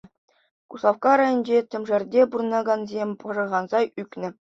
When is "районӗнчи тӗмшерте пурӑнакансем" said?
1.19-3.09